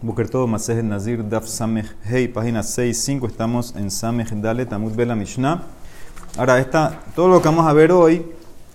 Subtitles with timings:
[0.00, 5.16] Bukerto Masej Nazir Daf Sameh Hey, página 6, 5, estamos en Sameh Dale Tamud Bela
[5.16, 5.64] Mishnah.
[6.36, 8.24] Ahora, esta, todo lo que vamos a ver hoy,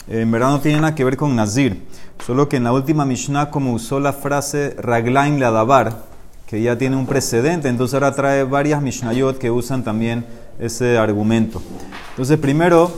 [0.09, 1.81] eh, en verdad no tiene nada que ver con Nazir,
[2.25, 6.03] solo que en la última Mishnah, como usó la frase Raglain Ladabar,
[6.45, 10.25] que ya tiene un precedente, entonces ahora trae varias Mishnayot que usan también
[10.59, 11.61] ese argumento.
[12.09, 12.91] Entonces, primero,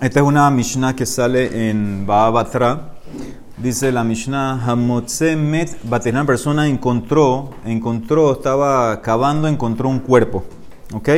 [0.00, 2.94] esta es una Mishnah que sale en Baabatra
[3.64, 5.70] Dice la Mishnah, Hamotze Met
[6.12, 10.44] Una persona encontró, encontró, estaba cavando, encontró un cuerpo.
[10.92, 11.08] ¿Ok?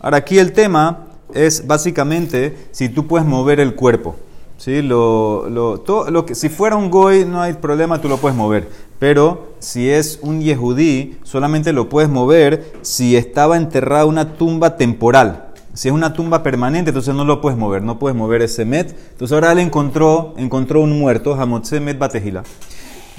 [0.00, 4.16] Ahora aquí el tema es básicamente si tú puedes mover el cuerpo.
[4.58, 4.82] ¿Sí?
[4.82, 8.36] Lo, lo, todo, lo que, si fuera un goy no hay problema, tú lo puedes
[8.36, 8.68] mover.
[8.98, 15.53] Pero si es un yehudí, solamente lo puedes mover si estaba enterrada una tumba temporal.
[15.74, 18.96] Si es una tumba permanente, entonces no lo puedes mover, no puedes mover ese met.
[19.10, 22.44] Entonces ahora él encontró, encontró un muerto, Hamotze met batejila.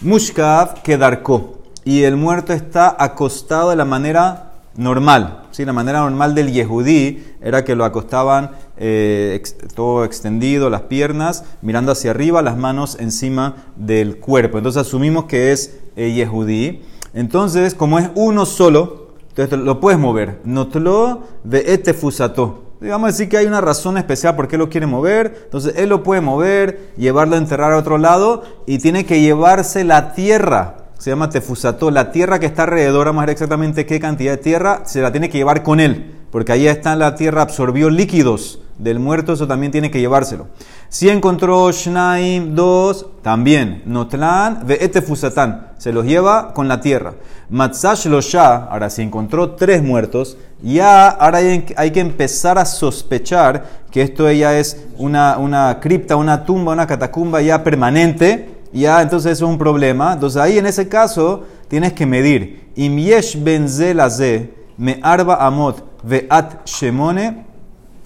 [0.02, 1.60] Mushkav kedarko.
[1.84, 5.44] Y el muerto está acostado de la manera normal.
[5.52, 5.66] ¿sí?
[5.66, 9.42] La manera normal del yehudí era que lo acostaban eh,
[9.76, 14.58] todo extendido, las piernas, mirando hacia arriba, las manos encima del cuerpo.
[14.58, 16.84] Entonces asumimos que es eh, yehudí.
[17.14, 19.05] Entonces, como es uno solo,
[19.44, 20.40] entonces lo puedes mover.
[20.46, 22.64] Notlo de este fusato.
[22.80, 25.42] Vamos a decir que hay una razón especial por qué lo quiere mover.
[25.46, 29.84] Entonces él lo puede mover, llevarlo a enterrar a otro lado y tiene que llevarse
[29.84, 30.78] la tierra.
[30.98, 31.92] Se llama tefusato.
[31.92, 35.30] La tierra que está alrededor, a ver exactamente qué cantidad de tierra, se la tiene
[35.30, 36.25] que llevar con él.
[36.36, 40.48] Porque ahí está la tierra, absorbió líquidos del muerto, eso también tiene que llevárselo.
[40.90, 43.84] Si encontró Shnaim, dos, también.
[43.86, 47.14] Notlan, ve este fusatán, se los lleva con la tierra.
[47.50, 54.02] Matzash ya, ahora si encontró tres muertos, ya ahora hay, que empezar a sospechar que
[54.02, 59.42] esto ya es una, una cripta, una tumba, una catacumba ya permanente, ya entonces es
[59.42, 60.12] un problema.
[60.12, 62.72] Entonces ahí en ese caso tienes que medir.
[62.76, 67.46] Imyesh benzelaze me arba amot veat shemone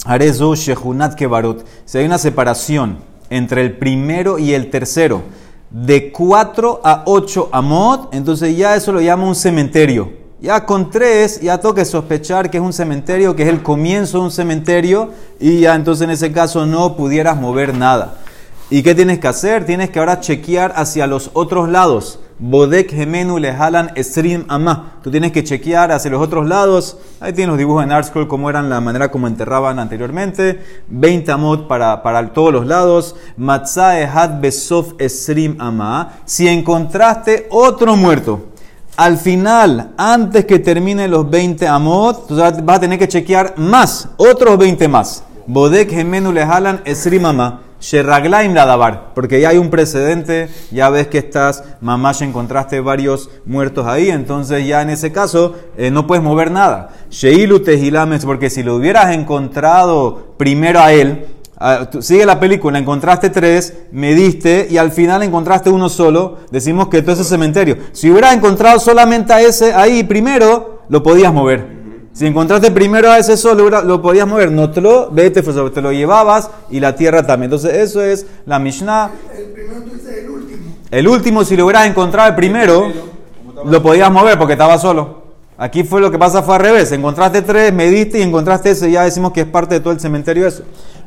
[0.06, 1.66] Arezo Shehunat Kebarot.
[1.86, 3.00] Si hay una separación
[3.30, 5.22] entre el primero y el tercero
[5.70, 10.12] de 4 a 8 amot, entonces ya eso lo llama un cementerio.
[10.42, 14.24] Ya con 3 ya toca sospechar que es un cementerio, que es el comienzo de
[14.24, 15.10] un cementerio,
[15.40, 18.20] y ya entonces en ese caso no pudieras mover nada.
[18.70, 19.66] ¿Y qué tienes que hacer?
[19.66, 22.20] Tienes que ahora chequear hacia los otros lados.
[22.40, 24.94] Bodek gemenu le jalan esrim ama.
[25.04, 26.98] Tú tienes que chequear hacia los otros lados.
[27.20, 30.64] Ahí tienes los dibujos en ArtScroll, como eran la manera como enterraban anteriormente.
[30.88, 33.18] 20 amot para, para todos los lados.
[33.36, 36.14] Matzae had besof esrim ama.
[36.24, 38.46] Si encontraste otro muerto,
[38.96, 44.08] al final, antes que termine los 20 amot, tú vas a tener que chequear más,
[44.16, 45.24] otros 20 más.
[45.46, 47.62] Bodek gemenu le jalan esrim ama.
[47.80, 53.30] Sherraglaim dabar, porque ya hay un precedente, ya ves que estás, mamá, ya encontraste varios
[53.46, 56.90] muertos ahí, entonces ya en ese caso eh, no puedes mover nada.
[57.10, 61.26] Sheilu tejilames, porque si lo hubieras encontrado primero a él,
[62.00, 67.22] sigue la película, encontraste tres, mediste y al final encontraste uno solo, decimos que todo
[67.22, 67.78] es cementerio.
[67.92, 71.79] Si hubieras encontrado solamente a ese ahí primero, lo podías mover.
[72.14, 74.52] Si encontraste primero a ese sol, lo podías mover.
[74.52, 77.46] No te lo, vete, pues, te lo llevabas y la tierra también.
[77.46, 79.12] Entonces, eso es la Mishnah.
[79.38, 80.76] El primero tú dices el último.
[80.92, 82.92] El último, si lo hubieras encontrado el primero,
[83.66, 85.20] lo podías mover porque estaba solo.
[85.58, 86.92] Aquí fue lo que pasa, fue al revés.
[86.92, 88.90] Encontraste tres, mediste y encontraste ese.
[88.90, 90.64] Ya decimos que es parte de todo el cementerio eso.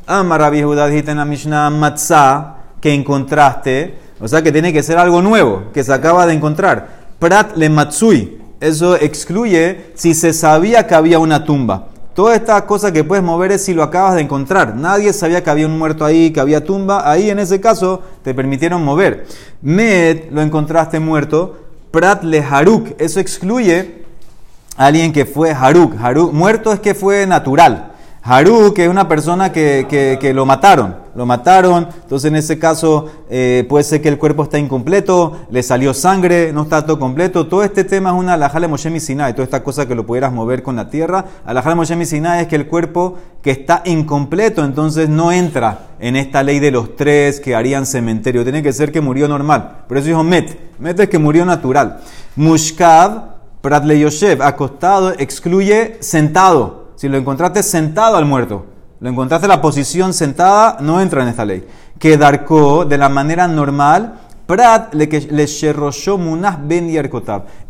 [0.06, 3.94] Amara Judá dijiste en la Mishnah Matzah, que encontraste.
[4.20, 7.02] O sea que tiene que ser algo nuevo, que se acaba de encontrar.
[7.18, 11.88] Prat le Matsui eso excluye si se sabía que había una tumba.
[12.14, 14.76] Toda esta cosa que puedes mover es si lo acabas de encontrar.
[14.76, 17.10] Nadie sabía que había un muerto ahí, que había tumba.
[17.10, 19.26] Ahí en ese caso te permitieron mover.
[19.62, 21.58] Med lo encontraste muerto.
[21.90, 22.94] Prat le Haruk.
[22.98, 24.04] Eso excluye
[24.76, 25.94] a alguien que fue Haruk.
[26.00, 26.32] Haruk.
[26.32, 27.92] Muerto es que fue natural.
[28.22, 33.10] Haru, que es una persona que, que, lo mataron, lo mataron, entonces en ese caso
[33.28, 37.46] eh, puede ser que el cuerpo está incompleto, le salió sangre, no está todo completo.
[37.46, 40.62] Todo este tema es una alajale Moshe Sinai, toda esta cosa que lo pudieras mover
[40.62, 41.24] con la tierra.
[41.44, 46.42] Alajale Moshe Sinai es que el cuerpo que está incompleto, entonces no entra en esta
[46.42, 48.42] ley de los tres que harían cementerio.
[48.42, 49.84] Tiene que ser que murió normal.
[49.88, 50.78] Por eso dijo Met.
[50.78, 52.00] Met es que murió natural.
[52.36, 56.92] Mushkav, Pratle Yoshev, acostado, excluye sentado.
[56.96, 58.66] Si lo encontraste sentado al muerto,
[59.02, 61.66] lo encontraste en la posición sentada, no entra en esta ley.
[61.98, 64.14] Que darko de la manera normal,
[64.46, 66.88] prat le le munas ben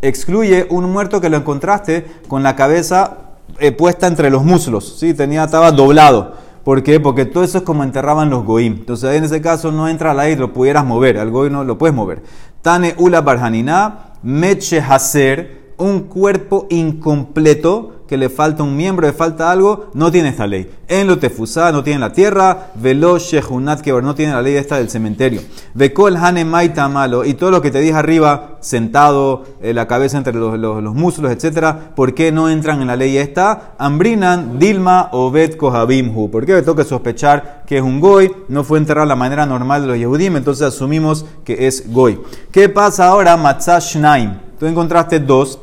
[0.02, 3.17] Excluye un muerto que lo encontraste con la cabeza
[3.58, 5.14] eh, puesta entre los muslos, ¿sí?
[5.14, 6.34] Tenía, estaba doblado.
[6.64, 7.00] ¿Por qué?
[7.00, 8.75] Porque todo eso es como enterraban los goim.
[8.81, 11.17] Entonces en ese caso no entra la ley, lo pudieras mover.
[11.17, 12.23] Al goim no lo puedes mover.
[12.61, 19.51] Tane ula barhanina, meche haser un cuerpo incompleto, que le falta un miembro, le falta
[19.51, 20.71] algo, no tiene esta ley.
[20.87, 24.77] En lo tefusá no tiene la tierra, velo shehunat que no tiene la ley esta
[24.77, 25.41] del cementerio.
[25.73, 30.35] Vekol hanemaita malo, y todo lo que te dije arriba, sentado, eh, la cabeza entre
[30.35, 33.73] los, los, muslos, etcétera, ¿por qué no entran en la ley esta?
[33.79, 36.31] Ambrinan, Dilma, Obed, Kohabimhu.
[36.31, 38.31] ¿Por qué me toca sospechar que es un goy?
[38.49, 42.21] No fue enterrado la manera normal de los Yehudim, entonces asumimos que es goy.
[42.51, 43.39] ¿Qué pasa ahora?
[43.39, 44.42] Matzah Shnaim.
[44.62, 45.59] Tú encontraste dos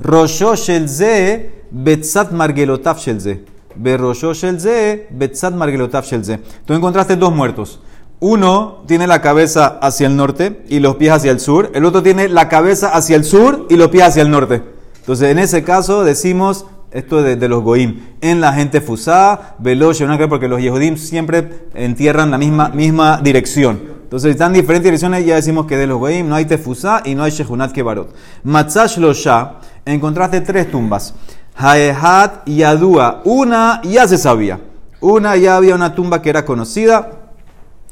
[0.00, 3.44] Rosho shel ze betzat margelotav shel ze.
[3.76, 6.40] Berrosho shel ze betzat margelotav shel ze.
[6.66, 7.78] Tú encontraste dos muertos.
[8.18, 11.70] Uno tiene la cabeza hacia el norte y los pies hacia el sur.
[11.72, 14.60] El otro tiene la cabeza hacia el sur y los pies hacia el norte.
[14.98, 18.00] Entonces, en ese caso decimos esto de, de los goim.
[18.20, 23.93] En la gente fusá, veloce, porque los yehudim siempre entierran la misma, misma dirección.
[24.04, 27.24] Entonces, están diferentes direcciones, ya decimos que de los goim no hay tefusá y no
[27.24, 28.14] hay shehunat kebarot.
[28.44, 29.54] Matzash losha
[29.84, 31.14] encontraste tres tumbas.
[31.56, 33.22] Haehat y Adúa.
[33.24, 34.60] Una ya se sabía.
[35.00, 37.10] Una ya había una tumba que era conocida.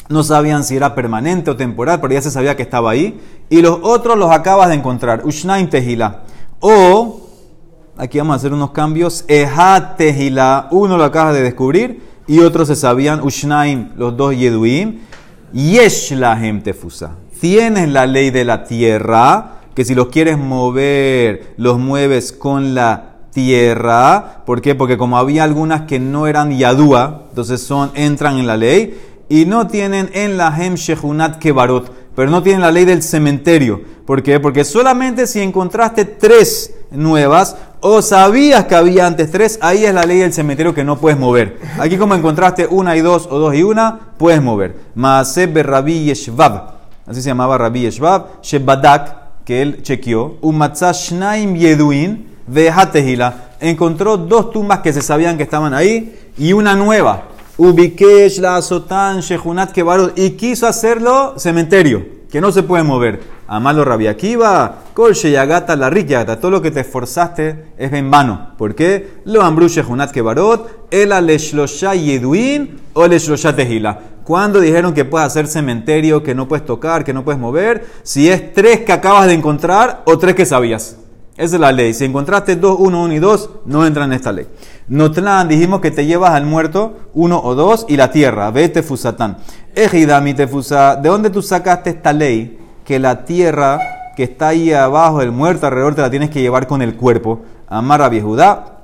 [0.08, 3.20] No sabían si era permanente o temporal, pero ya se sabía que estaba ahí.
[3.48, 5.24] Y los otros los acabas de encontrar.
[5.24, 6.22] Ushnaim Tehila.
[6.60, 7.20] O,
[7.96, 9.24] aquí vamos a hacer unos cambios.
[9.28, 10.68] Ehat Tehila.
[10.70, 12.02] Uno lo acabas de descubrir.
[12.26, 13.22] Y otros se sabían.
[13.22, 15.00] Ushnaim, los dos Yeduim.
[15.52, 17.16] Yesh Lahem Tefusa.
[17.40, 23.16] Tienes la ley de la tierra que si los quieres mover, los mueves con la
[23.32, 24.42] tierra.
[24.44, 24.74] ¿Por qué?
[24.74, 29.46] Porque como había algunas que no eran yadúa, entonces son, entran en la ley y
[29.46, 33.80] no tienen en la Hem Shehunat Kebarot, pero no tienen la ley del cementerio.
[34.06, 34.40] ¿Por qué?
[34.40, 40.04] Porque solamente si encontraste tres nuevas o sabías que había antes tres, ahí es la
[40.04, 41.58] ley del cementerio que no puedes mover.
[41.80, 44.76] Aquí como encontraste una y dos o dos y una, puedes mover.
[44.94, 46.74] Maaseb Rabbi Yeshvab,
[47.06, 54.78] así se llamaba Rabbi Yeshvab, Shebadak, que él chequeó, Shnaim Yeduin Vehatehila, encontró dos tumbas
[54.78, 57.24] que se sabían que estaban ahí y una nueva.
[57.58, 63.20] Ubikesh la Sotan Shehunat Kebarot y quiso hacerlo cementerio, que no se puede mover.
[63.52, 68.54] Amalo Rabiakiva, Kol Sheyagata la Rikyagata, todo lo que te esforzaste es en vano.
[68.56, 69.18] ¿Por qué?
[69.26, 73.98] Lo Ambru Shehunat Kebarot, el Aleshlosha Yeduin o Leshlosha Tehila.
[74.24, 77.84] Cuando dijeron que puedes hacer cementerio, que no puedes tocar, que no puedes mover?
[78.02, 80.96] Si es tres que acabas de encontrar o tres que sabías.
[81.36, 81.92] Esa es la ley.
[81.92, 84.46] Si encontraste dos, uno, uno y dos, no entran en esta ley.
[84.88, 88.50] Notlan, dijimos que te llevas al muerto, uno o dos, y la tierra.
[88.50, 89.36] Vete fusatán.
[89.74, 90.96] Ejidami tefusa.
[90.96, 92.61] ¿De dónde tú sacaste esta ley?
[92.84, 93.78] Que la tierra
[94.16, 97.40] que está ahí abajo del muerto alrededor te la tienes que llevar con el cuerpo.
[97.68, 98.78] Amar a Judá.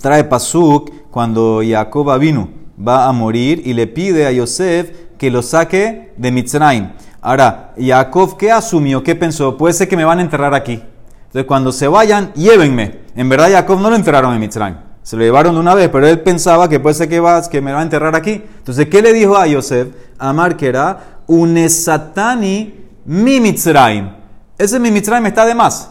[0.00, 5.42] Trae pasuk cuando Jacob vino va a morir y le pide a Yosef que lo
[5.42, 6.90] saque de Mitzrayim.
[7.20, 9.02] Ahora, Jacob, ¿qué asumió?
[9.02, 9.56] ¿Qué pensó?
[9.56, 10.82] Puede ser que me van a enterrar aquí.
[11.26, 13.00] Entonces, cuando se vayan, llévenme.
[13.16, 14.76] En verdad, Jacob no lo enterraron en Mitzrayim.
[15.02, 17.60] Se lo llevaron de una vez, pero él pensaba que puede ser que, vas, que
[17.60, 18.42] me va a enterrar aquí.
[18.58, 19.88] Entonces, ¿qué le dijo a Yosef?
[20.18, 24.10] Amar que era unesatani mi Mitzrayim.
[24.58, 25.90] Ese mi Mitzrayim está de más.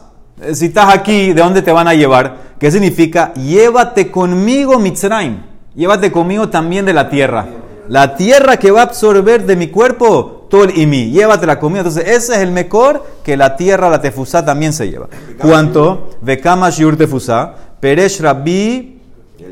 [0.53, 2.53] Si estás aquí, ¿de dónde te van a llevar?
[2.59, 3.33] ¿Qué significa?
[3.33, 7.45] Llévate conmigo Mitzrayim llévate conmigo también de la tierra.
[7.87, 11.85] La tierra que va a absorber de mi cuerpo, tol y mí, llévatela conmigo.
[11.85, 15.07] Entonces, ese es el mejor que la tierra, la tefusá, también se lleva.
[15.39, 16.11] ¿Cuánto?
[16.21, 19.01] Vekama shiur tefusá, peresh rabbi,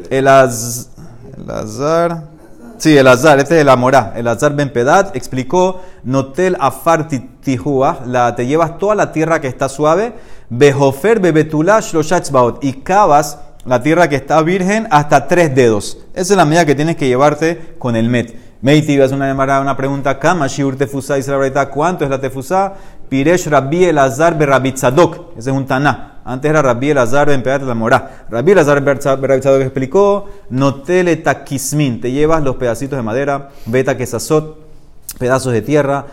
[0.09, 2.30] el, azar.
[2.81, 4.13] Sí, el azar, este es el amorá.
[4.15, 9.47] El azar ben pedat explicó, notel afar tihua, la, te llevas toda la tierra que
[9.47, 10.13] está suave,
[10.49, 12.01] behofer bebetulash lo
[12.59, 15.99] y cavas la tierra que está virgen hasta tres dedos.
[16.15, 18.35] Esa es la medida que tienes que llevarte con el met.
[18.63, 22.73] Meiti, vas una una pregunta, Kama shiur tefusá y la ¿cuánto es la tefusá?
[23.07, 25.37] Piresh Rabbi Elazar Berabitzadok.
[25.37, 26.10] Ese es un taná.
[26.23, 28.25] Antes era Rabbi Elazar Ben Pedat la Morá.
[28.29, 34.70] Rabbi Elazar Berabitzadok explicó, notele takismin, te llevas los pedacitos de madera, beta quesasot,
[35.13, 36.05] pedazos de tierra,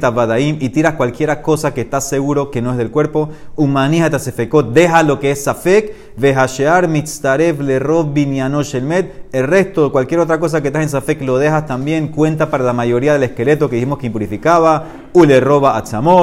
[0.00, 4.72] tabadaim, y tiras cualquier cosa que estás seguro que no es del cuerpo, humanija tasefekot,
[4.72, 10.60] deja lo que es safek, vejashear mitztarev le rob el el resto, cualquier otra cosa
[10.60, 13.98] que estás en safek lo dejas también, cuenta para la mayoría del esqueleto que dijimos
[13.98, 15.82] que impurificaba, u le roba a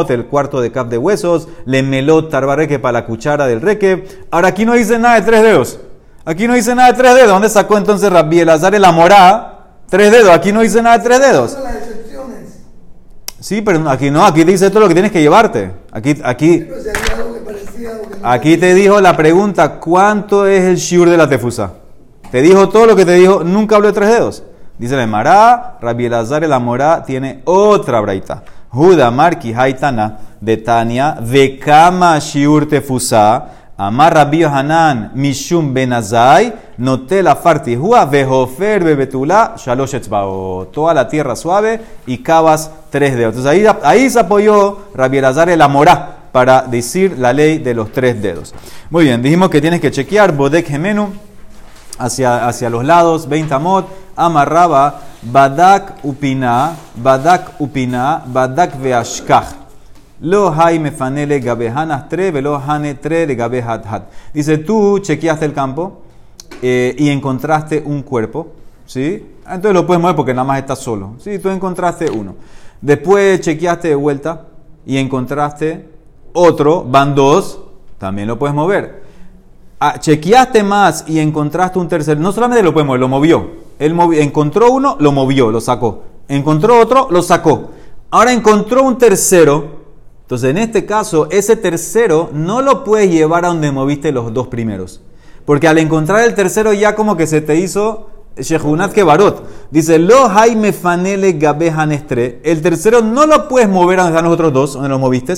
[0.09, 4.05] el cuarto de cap de huesos, le melot tarbareque para la cuchara del reque.
[4.31, 5.79] Ahora aquí no dice nada de tres dedos.
[6.23, 7.31] Aquí no dice nada de tres dedos.
[7.31, 9.60] ¿Dónde sacó entonces Rabbi Elazar el amorá?
[9.91, 10.29] Tres dedos.
[10.29, 11.57] Aquí no dice nada de tres dedos.
[13.41, 15.69] Sí, pero aquí no, aquí dice todo lo que tienes que llevarte.
[15.91, 16.65] Aquí, aquí,
[18.23, 21.73] aquí te dijo la pregunta, ¿cuánto es el shiur de la tefusa?
[22.31, 24.43] Te dijo todo lo que te dijo, nunca habló de tres dedos.
[24.77, 28.43] Dice la Mará, Rabbi Elazar el Amorá tiene otra braita.
[28.69, 33.45] Juda, Marki, Haitana, de Tania, de Kama Shiur Tefusa,
[33.81, 39.95] Amar Rabbi Hanan, Mishum Benazai, Notela Fartihua, Vehofer Bebetula, Shalosh.
[40.71, 43.35] Toda la tierra suave y cavas tres dedos.
[43.35, 47.91] Entonces ahí, ahí se apoyó Rabbi Elazar el Amorá para decir la ley de los
[47.91, 48.53] tres dedos.
[48.91, 51.11] Muy bien, dijimos que tienes que chequear Bodek Gemenu
[51.97, 59.60] hacia, hacia los lados, 20 amot, amarraba, badak upina, badak upina, badak veashkach.
[60.21, 64.03] Lo hay mefanele gabehanas tre, velo hane tre de gabehat hat.
[64.33, 66.01] Dice, tú chequeaste el campo
[66.61, 68.49] eh, y encontraste un cuerpo,
[68.85, 69.25] ¿sí?
[69.45, 71.15] Entonces lo puedes mover porque nada más está solo.
[71.17, 72.35] Sí, tú encontraste uno.
[72.79, 74.45] Después chequeaste de vuelta
[74.85, 75.89] y encontraste
[76.33, 77.59] otro, van dos,
[77.97, 79.01] también lo puedes mover.
[79.79, 83.49] Ah, chequeaste más y encontraste un tercero, no solamente lo puedes mover, lo movió.
[83.79, 86.03] Él encontró uno, lo movió, lo sacó.
[86.27, 87.71] Encontró otro, lo sacó.
[88.11, 89.80] Ahora encontró un tercero.
[90.31, 94.47] Entonces, en este caso, ese tercero no lo puedes llevar a donde moviste los dos
[94.47, 95.01] primeros.
[95.43, 98.07] Porque al encontrar el tercero ya como que se te hizo
[98.37, 99.43] Shehunat Kebarot.
[99.71, 102.39] Dice, lo jaime fanele gabejanestre.
[102.45, 105.33] El tercero no lo puedes mover a donde están los otros dos, donde los moviste.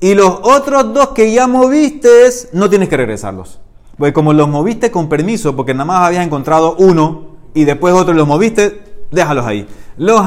[0.00, 2.10] Y los otros dos que ya moviste,
[2.52, 3.60] no tienes que regresarlos.
[3.96, 8.12] Porque como los moviste con permiso, porque nada más habías encontrado uno y después otro
[8.12, 9.66] los moviste, déjalos ahí.
[9.98, 10.24] Los.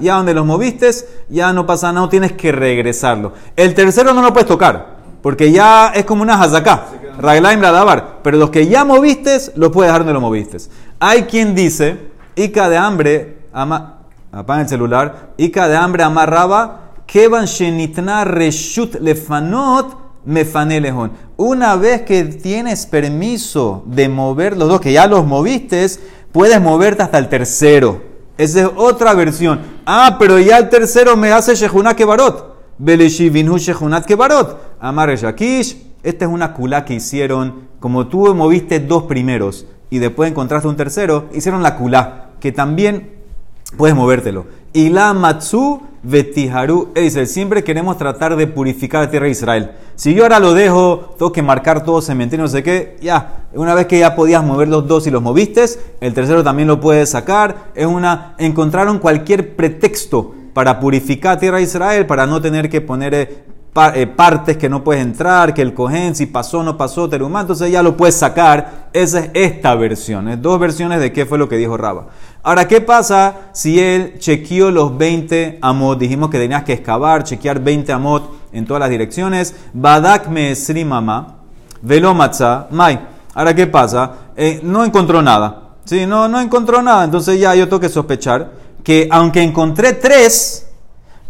[0.00, 0.90] Ya donde los moviste,
[1.28, 3.32] ya no pasa nada, no tienes que regresarlo.
[3.56, 6.86] El tercero no lo puedes tocar, porque ya es como una hazaká.
[7.18, 8.18] Raglaim dabar.
[8.22, 10.58] Pero los que ya moviste, los puedes dejar donde los moviste.
[11.00, 14.00] Hay quien dice, Ica de hambre, ama,
[14.32, 21.12] apaga el celular, Ica de hambre amarraba Kevan shenitna reshut lefanot mefanelehon.
[21.36, 25.86] Una vez que tienes permiso de mover los dos, que ya los moviste,
[26.32, 28.02] puedes moverte hasta el tercero.
[28.38, 29.60] Esa es otra versión.
[29.86, 32.54] Ah, pero ya el tercero me hace Shehunat Kebarot.
[32.78, 34.58] Beleshivinhu Shehunat Kebarot.
[34.80, 35.84] Amar Shakish.
[36.02, 40.76] Esta es una kula que hicieron, como tú moviste dos primeros y después encontraste un
[40.76, 43.15] tercero, hicieron la kula, que también
[43.76, 44.46] puedes movértelo.
[44.72, 46.92] Y la matsu vetiharu.
[47.26, 49.70] Siempre queremos tratar de purificar la tierra de Israel.
[49.96, 53.46] Si yo ahora lo dejo, tengo que marcar todo cementerio, no sé qué, ya.
[53.54, 55.64] Una vez que ya podías mover los dos y los moviste,
[56.00, 57.70] el tercero también lo puedes sacar.
[57.74, 58.34] Es una.
[58.38, 63.44] Encontraron cualquier pretexto para purificar la tierra de Israel, para no tener que poner eh,
[63.94, 67.70] eh, partes que no puedes entrar, que el cohen, si pasó no pasó, terumá, entonces
[67.70, 68.88] ya lo puedes sacar.
[68.92, 70.28] Esa es esta versión.
[70.28, 72.06] Es dos versiones de qué fue lo que dijo Raba.
[72.46, 75.98] Ahora, ¿qué pasa si él chequeó los 20 amot?
[75.98, 79.52] Dijimos que tenías que excavar, chequear 20 amot en todas las direcciones.
[79.72, 81.38] Badak me mama,
[81.82, 83.00] velo mai.
[83.34, 84.12] Ahora, ¿qué pasa?
[84.36, 85.70] Eh, no encontró nada.
[85.86, 87.02] Sí, no, no encontró nada.
[87.02, 88.52] Entonces ya yo tengo que sospechar
[88.84, 90.68] que aunque encontré tres,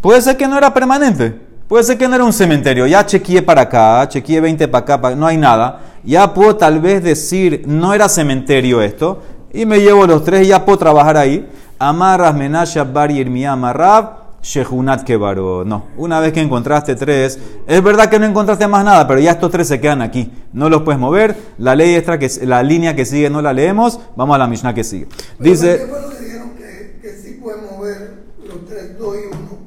[0.02, 1.34] puede ser que no era permanente.
[1.66, 2.86] Puede ser que no era un cementerio.
[2.86, 5.80] Ya chequeé para acá, chequeé 20 para acá, no hay nada.
[6.04, 10.48] Ya puedo tal vez decir, no era cementerio esto y me llevo los tres y
[10.48, 11.48] ya puedo trabajar ahí.
[11.78, 14.26] Amarras menasha bar mi amarrab.
[14.46, 15.64] Shehunat Kebaro.
[15.64, 17.36] No, una vez que encontraste tres,
[17.66, 20.30] es verdad que no encontraste más nada, pero ya estos tres se quedan aquí.
[20.52, 21.36] No los puedes mover.
[21.58, 23.98] La ley extra, que la línea que sigue no la leemos.
[24.14, 25.08] Vamos a la Mishnah que sigue.
[25.40, 25.78] Dice.
[25.78, 29.58] ¿Qué fue lo que dijeron que, que sí pueden mover los tres, dos y uno?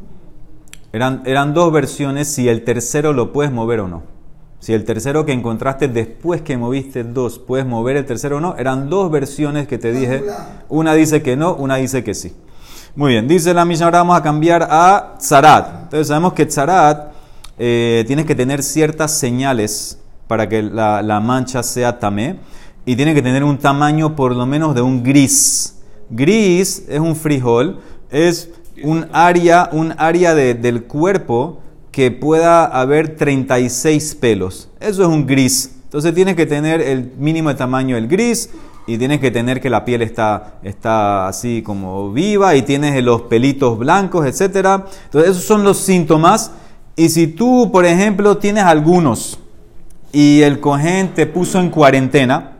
[0.93, 4.03] Eran, eran dos versiones si el tercero lo puedes mover o no.
[4.59, 8.55] Si el tercero que encontraste después que moviste dos, puedes mover el tercero o no,
[8.57, 10.23] eran dos versiones que te dije.
[10.67, 12.33] Una dice que no, una dice que sí.
[12.95, 15.83] Muy bien, dice la misma, ahora vamos a cambiar a Tzarat.
[15.83, 17.13] Entonces sabemos que Tzarat
[17.57, 22.39] eh, tiene que tener ciertas señales para que la, la mancha sea tamé
[22.85, 25.75] y tiene que tener un tamaño por lo menos de un gris.
[26.09, 28.49] Gris es un frijol, es
[28.83, 31.59] un área, un área de, del cuerpo
[31.91, 34.69] que pueda haber 36 pelos.
[34.79, 35.75] Eso es un gris.
[35.83, 38.49] Entonces tienes que tener el mínimo de tamaño del gris
[38.85, 43.23] y tienes que tener que la piel está, está así como viva y tienes los
[43.23, 44.83] pelitos blancos, etc.
[45.05, 46.51] Entonces esos son los síntomas.
[46.95, 49.39] Y si tú, por ejemplo, tienes algunos
[50.11, 52.57] y el cogen te puso en cuarentena,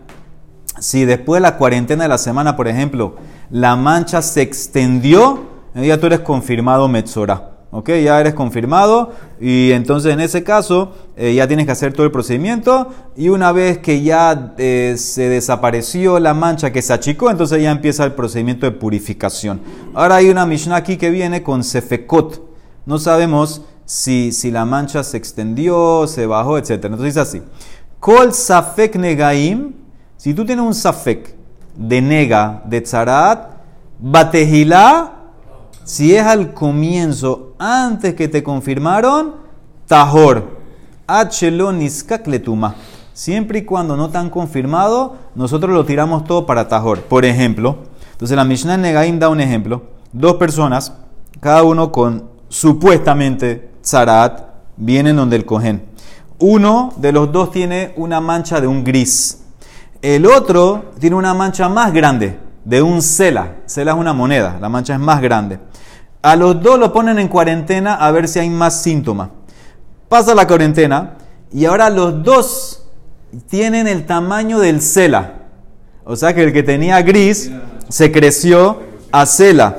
[0.80, 3.16] si después de la cuarentena de la semana, por ejemplo,
[3.50, 5.44] la mancha se extendió,
[5.76, 7.59] ya tú eres confirmado Metzora.
[7.72, 7.90] ¿Ok?
[8.04, 12.12] Ya eres confirmado y entonces en ese caso eh, ya tienes que hacer todo el
[12.12, 17.62] procedimiento y una vez que ya eh, se desapareció la mancha que se achicó, entonces
[17.62, 19.62] ya empieza el procedimiento de purificación.
[19.94, 22.42] Ahora hay una Mishnah aquí que viene con Sefekot.
[22.86, 26.72] No sabemos si, si la mancha se extendió, se bajó, etc.
[26.72, 27.42] Entonces dice así.
[28.00, 29.74] Kol Safek Negaim,
[30.16, 31.36] si tú tienes un Safek
[31.76, 33.52] de nega, de tzarat,
[34.00, 35.19] batejilá,
[35.90, 39.34] Si es al comienzo, antes que te confirmaron.
[41.08, 42.76] Achelon niskakletuma.
[43.12, 47.02] Siempre y cuando no te han confirmado, nosotros lo tiramos todo para tahor.
[47.02, 47.78] Por ejemplo,
[48.12, 49.82] entonces la Mishnah Negaim da un ejemplo.
[50.14, 50.94] Dos personas,
[51.40, 54.42] cada uno con supuestamente zarat,
[54.78, 55.86] vienen donde el cogen.
[56.38, 59.42] Uno de los dos tiene una mancha de un gris.
[60.04, 63.56] El otro tiene una mancha más grande, de un cela.
[63.66, 65.58] Cela es una moneda, la mancha es más grande.
[66.22, 69.30] A los dos lo ponen en cuarentena a ver si hay más síntomas.
[70.10, 71.16] Pasa la cuarentena
[71.54, 72.84] y ahora los dos
[73.50, 75.34] tienen el tamaño del cela.
[76.04, 77.52] O sea que el que tenía gris
[77.88, 79.78] se creció a cela.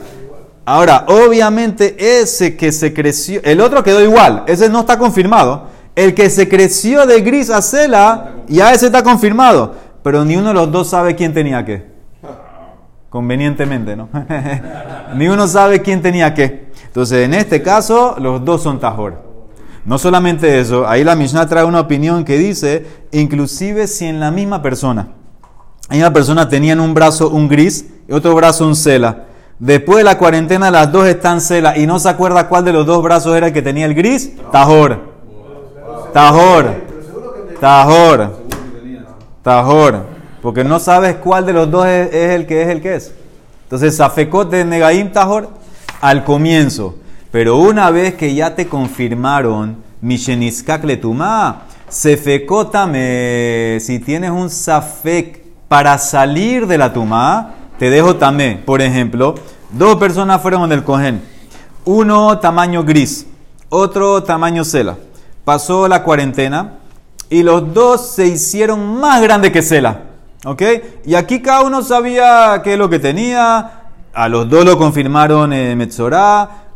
[0.65, 5.69] Ahora, obviamente ese que se creció, el otro quedó igual, ese no está confirmado.
[5.97, 9.75] El que se creció de gris a cela, ya ese está confirmado.
[10.03, 11.90] Pero ni uno de los dos sabe quién tenía qué.
[13.11, 14.09] Convenientemente, ¿no?
[15.17, 16.71] ni uno sabe quién tenía qué.
[16.87, 19.31] Entonces, en este caso, los dos son tajor.
[19.85, 24.31] No solamente eso, ahí la Mishnah trae una opinión que dice, inclusive si en la
[24.31, 25.09] misma persona,
[25.89, 29.25] hay una persona tenía en un brazo un gris y otro brazo un cela.
[29.59, 32.87] Después de la cuarentena las dos están cela y no se acuerda cuál de los
[32.87, 34.33] dos brazos era el que tenía el gris.
[34.53, 35.01] Tajor.
[36.13, 36.75] Tajor.
[37.61, 38.37] Tajor.
[39.43, 40.20] Tajor.
[40.43, 43.13] Porque no sabes cuál de los dos es, el que es el que es.
[43.65, 45.51] Entonces, Safekot de Negaim Tajor
[46.01, 46.97] al comienzo.
[47.31, 55.99] Pero una vez que ya te confirmaron Misheniskak Letuma, Sefekotame, si tienes un Safek para
[55.99, 58.61] salir de la Tumá, te dejo tamé.
[58.65, 59.35] Por ejemplo,
[59.71, 61.23] dos personas fueron del cogen.
[61.85, 63.27] Uno tamaño gris,
[63.69, 64.97] otro tamaño cela.
[65.45, 66.79] Pasó la cuarentena
[67.29, 70.10] y los dos se hicieron más grandes que cela.
[70.45, 70.63] ¿Ok?
[71.05, 73.73] Y aquí cada uno sabía qué es lo que tenía.
[74.13, 75.89] A los dos lo confirmaron en.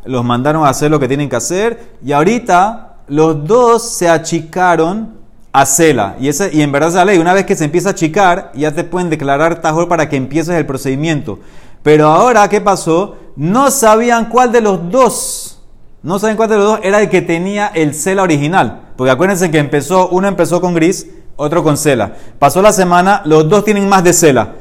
[0.04, 1.94] Los mandaron a hacer lo que tienen que hacer.
[2.04, 5.14] Y ahorita los dos se achicaron
[5.52, 6.16] a cela.
[6.20, 7.18] Y, ese, y en verdad es la ley.
[7.18, 10.54] Una vez que se empieza a achicar, ya te pueden declarar tajor para que empieces
[10.56, 11.38] el procedimiento.
[11.82, 13.16] Pero ahora, ¿qué pasó?
[13.36, 15.62] No sabían cuál de los dos,
[16.02, 18.80] no saben cuál de los dos era el que tenía el cela original.
[18.96, 22.12] Porque acuérdense que empezó, uno empezó con gris, otro con cela.
[22.38, 24.54] Pasó la semana, los dos tienen más de cela.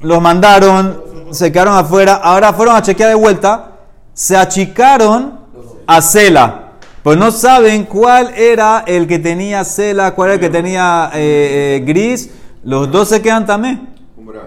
[0.00, 3.72] Los mandaron, se quedaron afuera, ahora fueron a chequear de vuelta,
[4.12, 5.40] se achicaron
[5.86, 6.72] a cela.
[7.02, 11.78] Pues no saben cuál era el que tenía cela, cuál era el que tenía eh,
[11.78, 12.30] eh, gris.
[12.62, 13.88] Los dos se quedan también.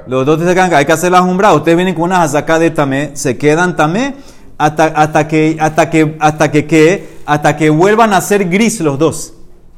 [0.08, 1.56] Los dos se quedan, hay que hacer las umbras.
[1.56, 4.16] Ustedes vienen con una saca de tamé, se quedan tamé
[4.58, 9.34] hasta, hasta que, hasta que, hasta que, hasta que vuelvan a ser gris los dos.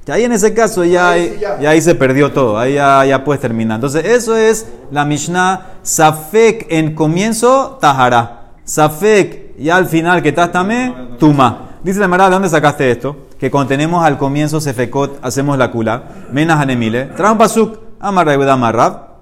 [0.08, 1.70] Y ahí en ese caso ya, ahí, ya.
[1.70, 3.76] ahí se perdió todo, ahí ya, ya puedes terminar.
[3.76, 8.52] Entonces eso es la Mishnah Safek en comienzo, Tahara.
[8.64, 11.78] Safek y al final que estás tamé, Tuma.
[11.84, 13.16] Dice la Mara, ¿de dónde sacaste esto?
[13.40, 16.04] Que cuando tenemos al comienzo Sefekot, hacemos la kula.
[16.32, 17.06] Menas anemile.
[17.16, 17.78] Trae un pasuk.
[18.00, 19.15] Amar Amarrab.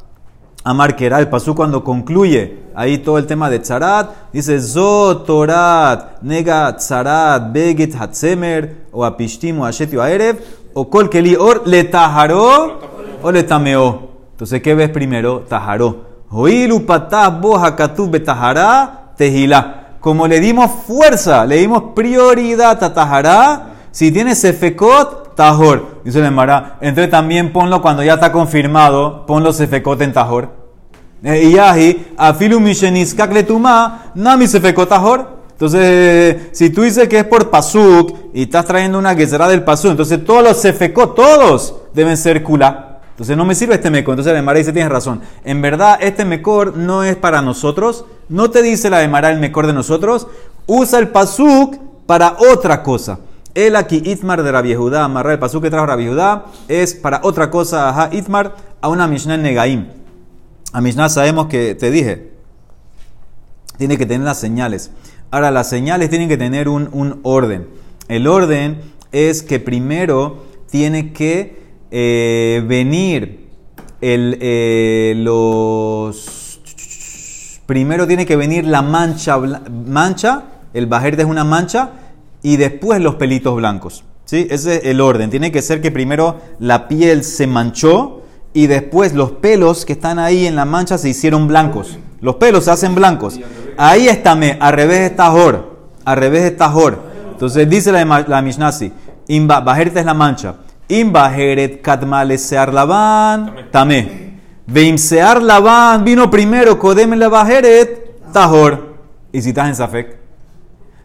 [0.63, 1.19] Amar Kera.
[1.19, 4.31] El pasuk cuando concluye ahí todo el tema de Tzarat.
[4.31, 10.39] Dice Zotorat, Nega Tzarat, Begit Hatzemer, o Apishtim, o Ashet, o Aerev,
[10.73, 12.79] o Kol Keli Or, le tajaró
[13.21, 14.09] o le tameó.
[14.31, 15.41] Entonces, ¿qué ves primero?
[15.41, 16.13] Tajaró.
[16.29, 23.67] Oilu patah boha katub betajará, tejilá como le dimos fuerza, le dimos prioridad a Tajará,
[23.91, 26.01] si tiene Sefekot, Tajor.
[26.03, 30.49] Dice el Emara, entonces también ponlo cuando ya está confirmado, ponlo Sefekot en Tajor.
[31.23, 35.43] Eh, y ahí, afilu nami Sefekot Tajor.
[35.51, 39.91] Entonces, si tú dices que es por Pasuk y estás trayendo una guisera del Pasuk,
[39.91, 42.93] entonces todos los Sefekot, todos deben ser Kula.
[43.13, 44.13] Entonces no me sirve este mecor.
[44.13, 45.21] Entonces la Emara dice, tienes razón.
[45.45, 48.05] En verdad, este mecor no es para nosotros.
[48.27, 50.27] No te dice la Emara el mecor de nosotros.
[50.65, 53.19] Usa el pasuk para otra cosa.
[53.55, 57.21] El aquí, Itmar de Rabbi Judá, amarrar el pasuk que trajo Rabbi Judá, es para
[57.23, 59.87] otra cosa, ajá, Itmar, a una Mishnah en Negaim.
[60.71, 62.31] A Mishnah sabemos que, te dije,
[63.77, 64.91] tiene que tener las señales.
[65.29, 67.67] Ahora, las señales tienen que tener un, un orden.
[68.07, 71.61] El orden es que primero tiene que
[71.91, 73.49] eh, venir
[74.01, 76.59] el, eh, los...
[77.67, 81.91] Primero tiene que venir la mancha, mancha, el bajerte es una mancha,
[82.43, 84.03] y después los pelitos blancos.
[84.25, 84.47] ¿sí?
[84.51, 85.29] Ese es el orden.
[85.29, 88.21] Tiene que ser que primero la piel se manchó
[88.53, 91.97] y después los pelos que están ahí en la mancha se hicieron blancos.
[92.21, 93.39] Los pelos se hacen blancos.
[93.77, 95.73] Ahí está me, al revés está jor.
[96.05, 96.99] Al revés está jor.
[97.31, 98.91] Entonces dice la, la Mishnasi,
[99.47, 100.55] bajerte es la mancha.
[100.87, 104.33] Imbaheret katmale sear lavan, tamé.
[104.67, 108.93] Veim sear lavan vino primero, kodem la bajeret, tahor.
[109.31, 110.17] Y si estás en Safek,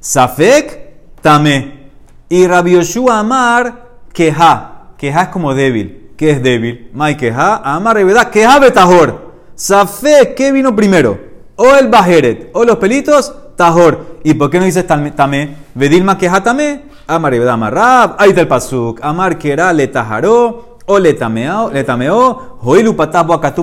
[0.00, 0.87] Safek,
[1.28, 1.90] tame.
[2.30, 4.92] Y Rabbi Yoshua Amar, queja.
[4.96, 6.12] Queja es como débil.
[6.16, 6.88] ¿Qué es débil?
[6.94, 9.34] Mai queja, Amar, verdad, queja betajor.
[9.54, 11.18] Safek, ¿qué vino primero?
[11.56, 14.20] O el bajeret, o los pelitos, tajor.
[14.24, 15.54] ¿Y por qué no dices tamé?
[15.74, 16.84] Vedilma queja tamé.
[17.06, 18.16] Amar, verdad, amarrab.
[18.18, 18.98] Ahí está el pasuk.
[19.02, 22.96] Amar, quera, le tajaró o le tameó, le tameó, joilu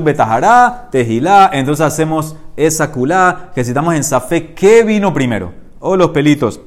[0.03, 1.49] betahara, tejilá.
[1.51, 5.51] Entonces hacemos esa culá que citamos en Safé, ¿qué vino primero?
[5.79, 6.59] O los pelitos.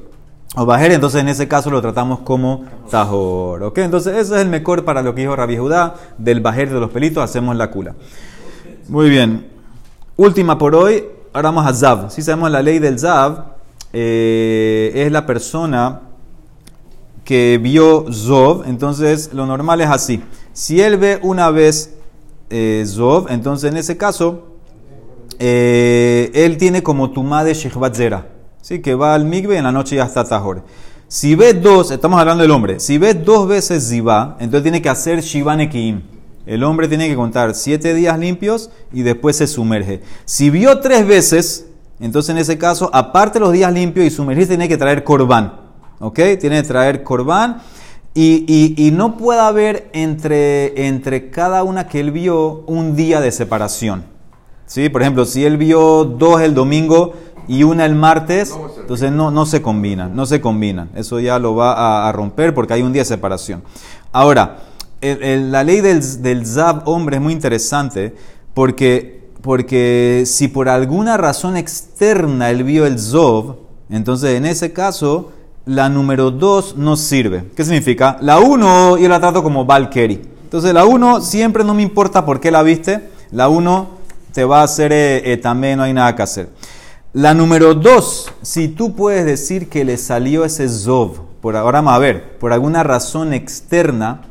[0.55, 3.63] O bajer, entonces en ese caso lo tratamos como tajor.
[3.63, 3.77] ¿Ok?
[3.79, 6.89] Entonces ese es el mejor para lo que dijo Rabbi Judá, del bajer de los
[6.89, 7.95] pelitos hacemos la cula.
[8.87, 9.47] Muy bien.
[10.17, 12.11] Última por hoy, ahora vamos a Zav.
[12.11, 13.45] Si sabemos la ley del Zav,
[13.93, 16.01] eh, es la persona
[17.23, 20.23] que vio Zov, entonces lo normal es así.
[20.51, 21.93] Si él ve una vez
[22.49, 24.47] eh, Zov, entonces en ese caso,
[25.37, 28.27] eh, él tiene como tumá de Shechbat Zera,
[28.69, 28.81] ¿sí?
[28.81, 30.63] que va al migbe y en la noche ya está Tajor.
[31.07, 34.89] Si ve dos, estamos hablando del hombre, si ve dos veces Ziva, entonces tiene que
[34.89, 36.03] hacer Shivan Ekim.
[36.45, 40.01] El hombre tiene que contar siete días limpios y después se sumerge.
[40.25, 41.65] Si vio tres veces,
[41.99, 45.53] entonces en ese caso, aparte los días limpios y sumergirse, tiene que traer corbán.
[45.99, 46.19] ¿Ok?
[46.39, 47.61] Tiene que traer corbán.
[48.13, 54.03] Y, no puede haber entre, entre cada una que él vio un día de separación.
[54.65, 54.89] ¿Sí?
[54.89, 57.13] Por ejemplo, si él vio dos el domingo
[57.49, 60.91] y una el martes, entonces no, no se combinan, no se combinan.
[60.95, 63.63] Eso ya lo va a, romper porque hay un día de separación.
[64.11, 64.59] Ahora,
[65.01, 68.15] la ley del, Zab hombre es muy interesante
[68.53, 73.55] porque, porque si por alguna razón externa él vio el Zov,
[73.89, 75.31] entonces en ese caso
[75.65, 77.45] la número 2 no sirve.
[77.55, 78.17] ¿Qué significa?
[78.21, 80.21] La 1 yo la trato como Valkyrie.
[80.43, 83.09] Entonces la 1 siempre no me importa por qué la viste.
[83.31, 83.87] La 1
[84.33, 86.49] te va a hacer eh, eh, también, no hay nada que hacer.
[87.19, 91.95] La número 2, si tú puedes decir que le salió ese Zov, por ahora vamos
[91.95, 94.21] a ver, por alguna razón externa,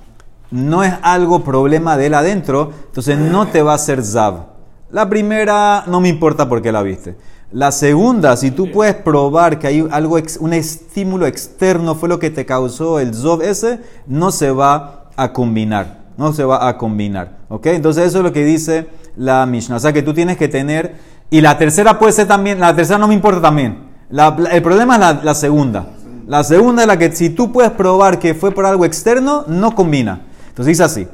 [0.51, 4.47] no es algo problema de él adentro, entonces no te va a hacer Zav.
[4.91, 7.19] La primera no me importa por qué la viste.
[7.53, 12.31] La segunda, si tú puedes probar que hay algo, un estímulo externo fue lo que
[12.31, 15.99] te causó el Zov ese, no se va a combinar.
[16.17, 17.37] No se va a combinar.
[17.51, 17.67] ¿Ok?
[17.67, 19.77] Entonces eso es lo que dice la Mishnah.
[19.77, 21.18] O sea que tú tienes que tener...
[21.31, 22.61] Y la tercera puede ser también...
[22.61, 23.91] La tercera no me importa también.
[24.11, 25.87] el problema es la, segunda.
[26.27, 29.75] La segunda es la que si tú puedes probar que fue por algo externo, no
[29.75, 30.23] combina.
[30.49, 31.09] Entonces dice así.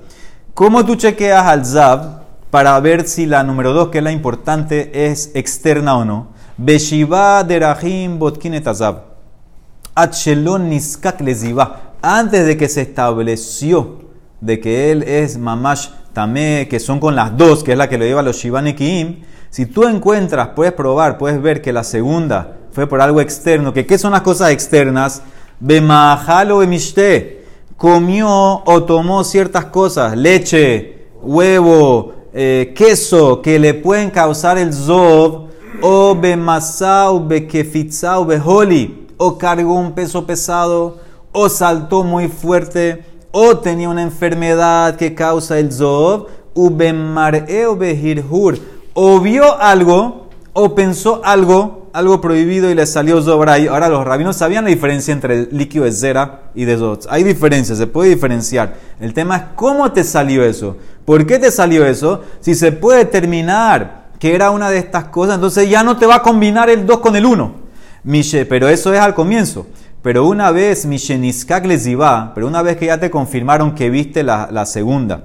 [0.54, 2.24] ¿Cómo tú chequeas al Zav
[2.54, 6.28] para ver si la número dos, que es la importante, es externa o no.
[6.56, 9.02] Beshiva derahim botkinet azab.
[12.00, 14.03] Antes de que se estableció
[14.44, 17.96] de que él es mamash tamé, que son con las dos, que es la que
[17.96, 22.58] le lleva a los shivanekim, si tú encuentras, puedes probar, puedes ver que la segunda
[22.72, 25.22] fue por algo externo, que qué son las cosas externas,
[25.60, 27.46] bemahalo bemishte,
[27.78, 28.28] comió
[28.66, 35.48] o tomó ciertas cosas, leche, huevo, eh, queso que le pueden causar el zob,
[35.80, 40.98] o bemasau, bekefitzau, beholi, o cargó un peso pesado,
[41.32, 46.28] o saltó muy fuerte, o tenía una enfermedad que causa el zob,
[47.76, 48.58] behirhur,
[48.92, 53.66] o vio algo, o pensó algo, algo prohibido y le salió Zobray.
[53.66, 57.06] Ahora los rabinos sabían la diferencia entre el líquido de zera y de zot.
[57.10, 58.76] Hay diferencias, se puede diferenciar.
[59.00, 60.76] El tema es cómo te salió eso.
[61.04, 62.22] ¿Por qué te salió eso?
[62.38, 66.16] Si se puede determinar que era una de estas cosas, entonces ya no te va
[66.16, 67.64] a combinar el 2 con el 1.
[68.48, 69.66] Pero eso es al comienzo.
[70.04, 74.22] Pero una vez, Misheniskak les iba, pero una vez que ya te confirmaron que viste
[74.22, 75.22] la, la segunda,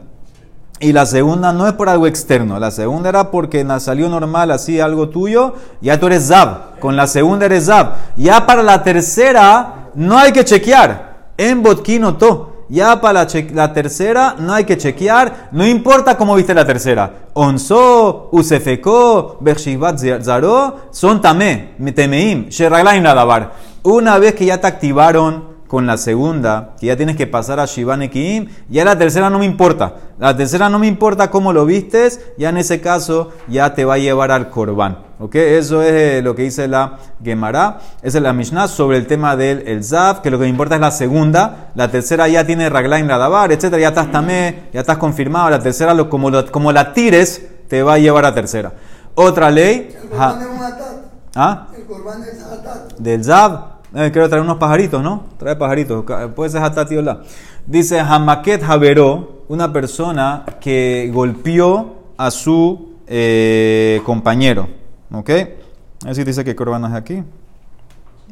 [0.80, 4.80] y la segunda no es por algo externo, la segunda era porque salió normal así
[4.80, 6.80] algo tuyo, ya tú eres Zab.
[6.80, 7.96] Con la segunda eres Zab.
[8.16, 11.34] Ya para la tercera no hay que chequear.
[11.36, 12.59] En Botkino to.
[12.70, 17.12] Ya para la, tercera no hay que chequear, no importa cómo viste la tercera.
[17.34, 23.54] Onso, Usefeko, Bershivat Zaro, son tamé, temeim, Sheraglaim Nadabar.
[23.82, 27.66] Una vez que ya te activaron con la segunda, que ya tienes que pasar a
[27.66, 29.98] Shivan Ekim, ya la tercera no me importa.
[30.18, 33.94] La tercera no me importa cómo lo vistes, ya en ese caso ya te va
[33.94, 34.98] a llevar al Korban.
[35.20, 35.36] ¿Ok?
[35.36, 37.82] Eso es eh, lo que dice la Gemara.
[38.02, 39.86] Esa es la Mishnah sobre el tema del el
[40.24, 41.70] que lo que me importa es la segunda.
[41.76, 43.78] La tercera ya tiene Raglaim Ladabar, etc.
[43.78, 45.52] Ya estás tamé, ya estás confirmado.
[45.52, 48.74] La tercera, lo, como, como la tires, te va a llevar a tercera.
[49.14, 49.96] Otra ley.
[50.02, 50.60] El Korban es un
[51.36, 51.68] ¿Ah?
[51.76, 51.84] El
[52.24, 52.98] es atat.
[52.98, 53.79] Del Zav.
[53.96, 55.26] Eh, quiero traer unos pajaritos, ¿no?
[55.38, 56.06] Trae pajaritos.
[56.36, 57.02] Puede ser hasta tío
[57.66, 64.68] Dice Hamaket Javeró, una persona que golpeó a su eh, compañero.
[65.12, 65.30] ¿Ok?
[66.06, 67.24] Así dice que Corban es aquí.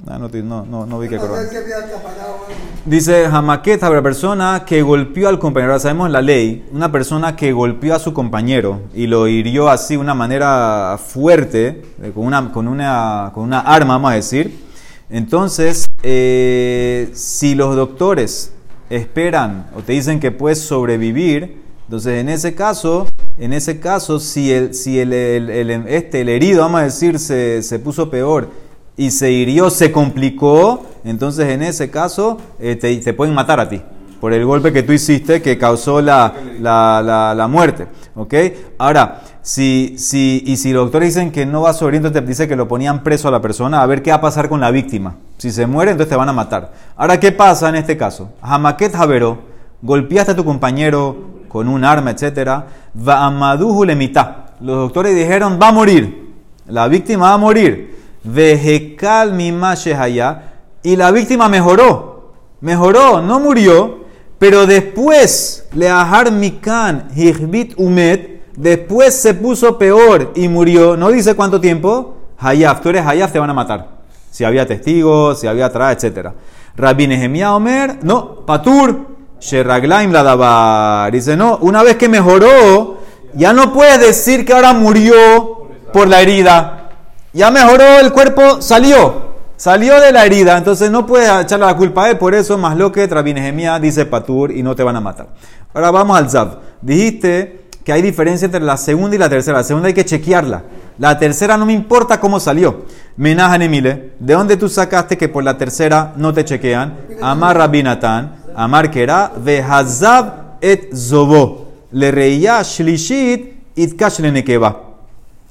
[0.06, 1.50] Ah, no, no, no, no vi que A ver Corban.
[1.50, 2.46] que había acaparado algo.
[2.86, 5.72] Dice Hamaket, la persona que golpeó al compañero.
[5.72, 9.96] Ahora sabemos la ley, una persona que golpeó a su compañero y lo hirió así
[9.96, 14.67] de una manera fuerte, con una, con una, con una arma, vamos a decir.
[15.10, 18.52] Entonces, eh, si los doctores
[18.90, 24.52] esperan o te dicen que puedes sobrevivir, entonces en ese caso, en ese caso, si
[24.52, 28.50] el, si el, este, el herido, vamos a decir, se, se puso peor
[28.98, 33.82] y se hirió, se complicó, entonces en ese caso eh, te pueden matar a ti
[34.20, 37.88] por el golpe que tú hiciste que causó la, la, la, muerte.
[38.16, 38.34] ¿Ok?
[38.78, 42.28] Ahora, si, si, y si los doctores dicen que no va a sobrevivir, entonces te
[42.28, 44.60] dice que lo ponían preso a la persona, a ver qué va a pasar con
[44.60, 45.16] la víctima.
[45.38, 46.74] Si se muere, entonces te van a matar.
[46.96, 48.30] Ahora, ¿qué pasa en este caso?
[48.42, 49.40] Hamaket Javero,
[49.82, 52.68] golpeaste a tu compañero con un arma, etcétera,
[53.08, 54.48] va amaduhu lemita.
[54.60, 56.34] Los doctores dijeron, va a morir.
[56.68, 57.96] La víctima va a morir.
[58.24, 60.44] Vejekal mimashehaya.
[60.84, 62.34] Y la víctima mejoró.
[62.62, 64.07] Mejoró, no murió.
[64.40, 68.38] Pero después, leahar mikan hirbit umet.
[68.56, 70.98] Después se puso peor y murió.
[70.98, 72.16] No dice cuánto tiempo.
[72.38, 73.88] Hayaf, tú eres Hayaf, te van a matar.
[74.30, 76.30] Si había testigos, si había atrás, etc.
[76.76, 79.08] Rabbi Nehemiah Omer, no, Patur,
[79.40, 81.12] Sherraglaim la dabar.
[81.12, 82.98] Dice, no, una vez que mejoró,
[83.34, 86.90] ya no puedes decir que ahora murió por la herida.
[87.34, 89.27] Ya mejoró, el cuerpo salió.
[89.58, 92.18] Salió de la herida, entonces no puedes echarle la culpa a él.
[92.20, 95.30] Por eso, más lo que Rabbi Nehemiah dice Patur y no te van a matar.
[95.74, 96.60] Ahora vamos al Zav.
[96.80, 99.58] Dijiste que hay diferencia entre la segunda y la tercera.
[99.58, 100.64] La segunda hay que chequearla.
[101.00, 102.86] La tercera no me importa cómo salió.
[103.16, 106.96] Menajan Emile, ¿de dónde tú sacaste que por la tercera no te chequean?
[107.20, 111.66] Amar Rabinatán, Amar Kera, Vehazab et Zobo.
[111.92, 114.82] Le reía Shlishit itkash le nekeba.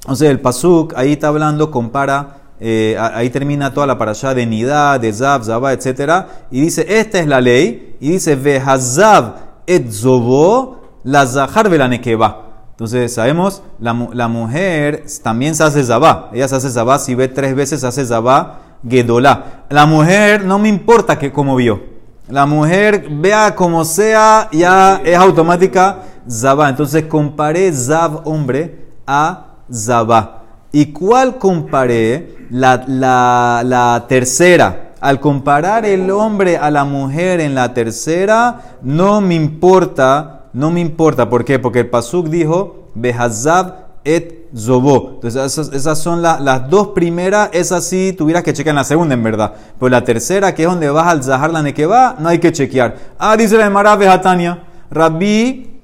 [0.01, 4.97] Entonces el pasuk ahí está hablando, compara, eh, ahí termina toda la parashá de Nidá,
[4.97, 6.25] de Zav, Zabá, etc.
[6.51, 7.95] Y dice, esta es la ley.
[7.99, 9.35] Y dice, Vehazab
[9.67, 12.43] et Zobo, la Zahar la nekeba.
[12.71, 16.29] Entonces sabemos, la, la mujer también se hace Zabá.
[16.33, 19.65] Ella se hace Zabá, si ve tres veces se hace Zabá, Gedolá.
[19.69, 21.97] La mujer no me importa que como vio.
[22.29, 26.69] La mujer, vea como sea, ya es automática Zabá.
[26.69, 30.43] Entonces comparé Zav hombre a Zabá.
[30.71, 32.35] ¿Y cuál comparé?
[32.49, 34.93] La, la, tercera.
[34.99, 40.79] Al comparar el hombre a la mujer en la tercera, no me importa, no me
[40.79, 41.29] importa.
[41.29, 41.59] ¿Por qué?
[41.59, 45.11] Porque el Pasuk dijo, Behazab et Zobó.
[45.15, 47.49] Entonces, esas, esas son la- las dos primeras.
[47.51, 49.53] Esas sí tuvieras que chequear en la segunda, en verdad.
[49.77, 52.95] Pero la tercera, que es donde vas al Zahar la no hay que chequear.
[53.19, 54.63] Ah, dice la Emara Behatania.
[54.89, 55.79] Rabbi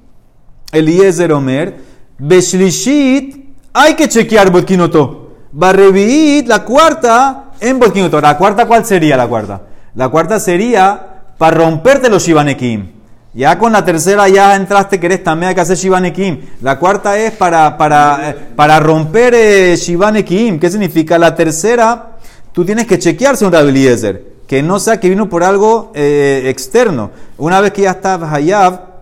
[0.72, 1.76] Eliezer Omer.
[2.18, 3.43] Beshlishit,
[3.74, 5.20] hay que chequear Botkinoto.
[5.52, 8.20] Barreviit, la cuarta, en Botkinoto.
[8.20, 9.60] ¿La cuarta cuál sería la cuarta?
[9.94, 12.92] La cuarta sería para romperte los Shivanekim.
[13.34, 16.40] Ya con la tercera ya entraste que eres también hay que hacer Shivanekim.
[16.62, 20.60] La cuarta es para, para, eh, para romper eh, Shivanekim.
[20.60, 21.18] ¿Qué significa?
[21.18, 22.12] La tercera,
[22.52, 23.98] tú tienes que chequear según Rabbi.
[24.46, 27.10] Que no sea que vino por algo eh, externo.
[27.38, 28.93] Una vez que ya está Hayab,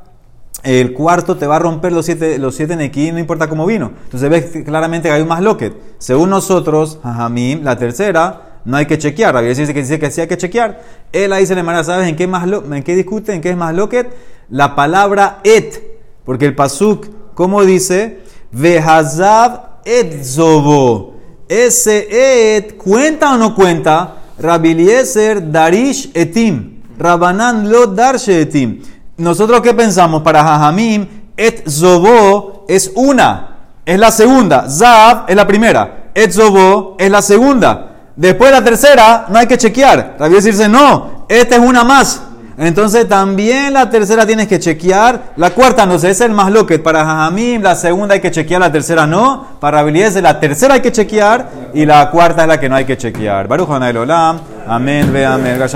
[0.63, 3.93] el cuarto te va a romper los siete, los siete no importa cómo vino.
[4.05, 5.75] Entonces ves claramente que hay un más loquet.
[5.99, 9.35] Según nosotros, Jajamim, la tercera, no hay que chequear.
[9.35, 10.81] Rabbi dice que dice que sí hay que chequear.
[11.13, 13.35] Él ahí dice la manera, ¿sabes en qué, más lo- en qué discute?
[13.35, 14.15] ¿En qué es más loquet?
[14.51, 15.83] La palabra et.
[16.25, 18.21] Porque el pasuk, ¿cómo dice?
[18.53, 21.17] Vehazab et zobo.
[21.49, 24.17] Ese et, ¿cuenta o no cuenta?
[24.39, 26.83] Rabbi Eliezer darish etim.
[26.99, 28.81] Rabanan lo darshe etim.
[29.17, 35.47] Nosotros qué pensamos para Jajamim, et zobo es una, es la segunda, zav es la
[35.47, 37.89] primera, et zobo es la segunda.
[38.17, 40.17] Después la tercera no hay que chequear.
[40.19, 42.23] Rabbi dice no, esta es una más.
[42.59, 45.33] Entonces también la tercera tienes que chequear.
[45.37, 46.83] La cuarta no sé, es el más loquet.
[46.83, 49.47] Para Jajamim la segunda hay que chequear, la tercera no.
[49.59, 52.85] Para Eliezer, la tercera hay que chequear y la cuarta es la que no hay
[52.85, 53.49] que chequear.
[53.49, 54.41] Baruch Olam.
[54.69, 55.59] Amén, ve amén.